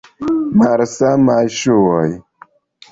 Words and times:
Malsamaj 0.61 1.45
ŝuoj. 1.61 2.05